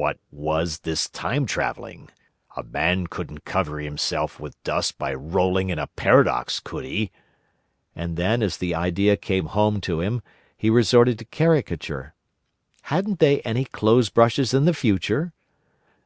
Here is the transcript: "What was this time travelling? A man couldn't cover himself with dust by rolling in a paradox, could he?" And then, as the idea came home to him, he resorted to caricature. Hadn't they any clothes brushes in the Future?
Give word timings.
"What 0.00 0.18
was 0.30 0.78
this 0.78 1.10
time 1.10 1.44
travelling? 1.44 2.08
A 2.56 2.62
man 2.62 3.06
couldn't 3.06 3.44
cover 3.44 3.78
himself 3.80 4.40
with 4.40 4.56
dust 4.62 4.96
by 4.96 5.12
rolling 5.12 5.68
in 5.68 5.78
a 5.78 5.88
paradox, 5.88 6.58
could 6.58 6.86
he?" 6.86 7.12
And 7.94 8.16
then, 8.16 8.42
as 8.42 8.56
the 8.56 8.74
idea 8.74 9.18
came 9.18 9.44
home 9.44 9.82
to 9.82 10.00
him, 10.00 10.22
he 10.56 10.70
resorted 10.70 11.18
to 11.18 11.26
caricature. 11.26 12.14
Hadn't 12.84 13.18
they 13.18 13.42
any 13.42 13.66
clothes 13.66 14.08
brushes 14.08 14.54
in 14.54 14.64
the 14.64 14.72
Future? 14.72 15.34